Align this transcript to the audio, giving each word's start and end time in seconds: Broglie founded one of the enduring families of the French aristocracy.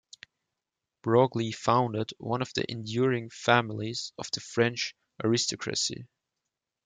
Broglie 1.03 1.51
founded 1.51 2.11
one 2.17 2.41
of 2.41 2.51
the 2.55 2.65
enduring 2.71 3.29
families 3.29 4.13
of 4.17 4.31
the 4.31 4.39
French 4.39 4.95
aristocracy. 5.23 6.07